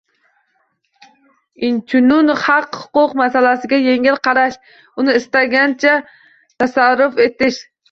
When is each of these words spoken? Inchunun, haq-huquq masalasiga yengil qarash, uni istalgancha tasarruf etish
Inchunun, 1.67 2.31
haq-huquq 2.45 3.13
masalasiga 3.21 3.81
yengil 3.83 4.19
qarash, 4.29 4.59
uni 5.05 5.17
istalgancha 5.23 5.95
tasarruf 6.59 7.25
etish 7.31 7.65